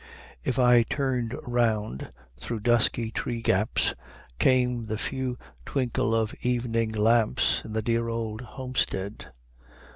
If 0.43 0.57
I 0.57 0.81
turned 0.81 1.35
round, 1.45 2.09
through 2.35 2.61
dusky 2.61 3.11
tree 3.11 3.39
gaps 3.43 3.93
came 4.39 4.85
the 4.87 4.97
first 4.97 5.39
twinkle 5.63 6.15
of 6.15 6.33
evening 6.41 6.89
lamps 6.89 7.61
in 7.63 7.73
the 7.73 7.83
dear 7.83 8.07
old 8.09 8.41
homestead. 8.41 9.27